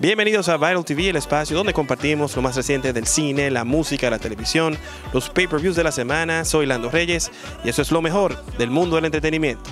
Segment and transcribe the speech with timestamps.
[0.00, 4.08] Bienvenidos a Viral TV, el espacio donde compartimos lo más reciente del cine, la música,
[4.08, 4.78] la televisión,
[5.12, 6.46] los pay-per-views de la semana.
[6.46, 7.30] Soy Lando Reyes
[7.62, 9.68] y eso es lo mejor del mundo del entretenimiento.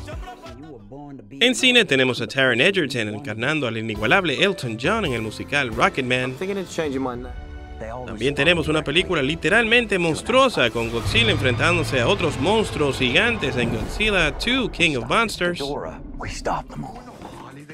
[1.31, 6.35] En cine tenemos a Taron Egerton encarnando al inigualable Elton John en el musical Rocketman.
[8.05, 14.33] También tenemos una película literalmente monstruosa con Godzilla enfrentándose a otros monstruos gigantes en Godzilla
[14.33, 15.63] 2 King of Monsters.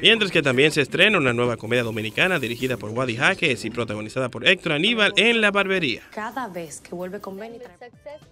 [0.05, 4.29] Mientras que también se estrena una nueva comedia dominicana dirigida por Wadi Jaques y protagonizada
[4.29, 6.03] por Héctor Aníbal en La Barbería.
[6.11, 7.57] Cada vez que vuelve con Benny.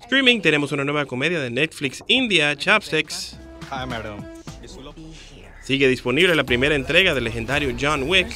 [0.03, 3.39] Streaming tenemos una nueva comedia de Netflix India, Chopsticks.
[5.63, 8.29] Sigue disponible la primera entrega del legendario John Wick.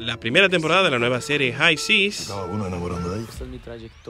[0.00, 2.28] La primera temporada de la nueva serie High Seas.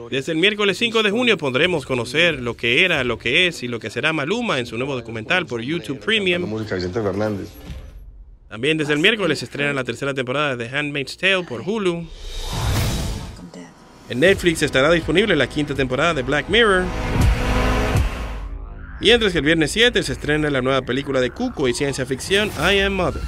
[0.09, 3.67] Desde el miércoles 5 de junio podremos conocer lo que era, lo que es y
[3.67, 6.65] lo que será Maluma en su nuevo documental por YouTube Premium.
[8.47, 12.07] También desde el miércoles se estrena la tercera temporada de The Handmaid's Tale por Hulu.
[14.09, 16.83] En Netflix estará disponible la quinta temporada de Black Mirror.
[19.01, 22.05] Y mientras que el viernes 7 se estrena la nueva película de Cuco y ciencia
[22.05, 23.21] ficción I Am Mother.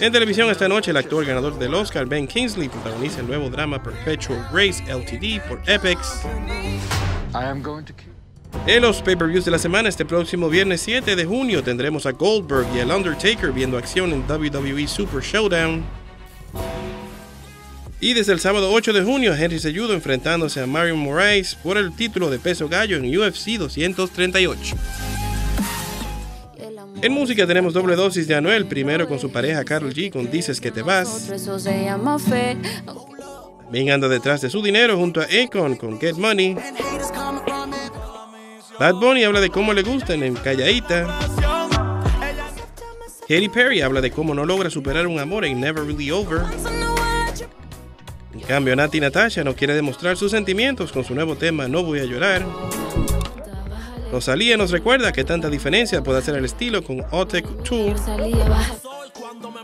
[0.00, 3.82] En televisión esta noche el actor ganador del Oscar Ben Kingsley protagoniza el nuevo drama
[3.82, 6.22] Perpetual Grace Ltd por Epix.
[8.66, 12.66] En los pay-per-views de la semana, este próximo viernes 7 de junio tendremos a Goldberg
[12.74, 15.84] y al Undertaker viendo acción en WWE Super Showdown.
[18.00, 21.94] Y desde el sábado 8 de junio, Henry Selludo enfrentándose a Marion Moraes por el
[21.94, 24.76] título de peso gallo en UFC 238.
[27.02, 30.60] En música tenemos doble dosis de Anuel, primero con su pareja Carol G con Dices
[30.60, 31.30] que te vas.
[33.62, 36.56] También anda detrás de su dinero junto a Akon con Get Money.
[38.78, 41.18] Bad Bunny habla de cómo le gustan en Calladita.
[43.28, 46.40] Katy Perry habla de cómo no logra superar un amor en Never Really Over.
[48.34, 52.00] En cambio, Nati Natasha no quiere demostrar sus sentimientos con su nuevo tema No Voy
[52.00, 52.44] a Llorar.
[54.12, 57.94] Rosalía nos recuerda que tanta diferencia puede hacer el estilo con Otec Tour.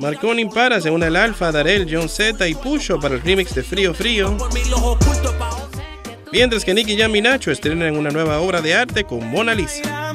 [0.01, 3.62] Marconi Impara se une al Alfa, Darel, John Z y Pusho para el remix de
[3.62, 4.37] Frío Frío.
[6.33, 10.12] Mientras que Nicky Jam y Nacho estrenan una nueva obra de arte con Mona Lisa.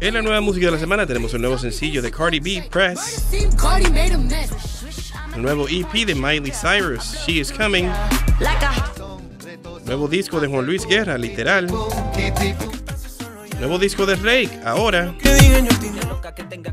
[0.00, 3.28] En la nueva música de la semana tenemos el nuevo sencillo de Cardi B, Press.
[5.34, 7.88] El nuevo EP de Miley Cyrus, She Is Coming.
[9.86, 11.68] Nuevo disco de Juan Luis Guerra, literal.
[13.62, 15.14] Nuevo disco de Rake, ahora.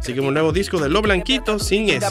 [0.01, 2.07] Sigue un nuevo disco de Lo Blanquito, sin eso.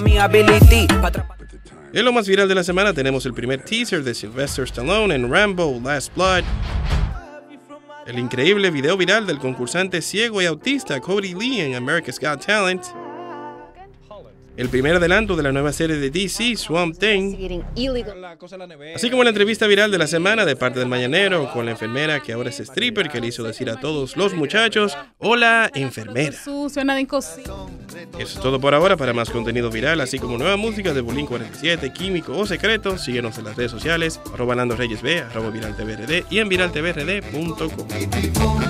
[1.92, 5.28] En lo más viral de la semana tenemos el primer teaser de Sylvester Stallone en
[5.28, 6.44] Rambo Last Blood.
[8.06, 12.84] El increíble video viral del concursante ciego y autista Cody Lee en America's Got Talent
[14.58, 17.62] el primer adelanto de la nueva serie de DC, Swamp Thing,
[18.92, 22.18] así como la entrevista viral de la semana de parte del Mañanero con la enfermera
[22.18, 26.30] que ahora es stripper que le hizo decir a todos los muchachos, hola enfermera.
[26.30, 26.66] Eso
[28.18, 31.92] es todo por ahora, para más contenido viral, así como nueva música de Bulín 47,
[31.92, 35.76] Químico o Secreto, síguenos en las redes sociales, arroba B, arroba Viral
[36.30, 38.67] y en viraltvrd.com.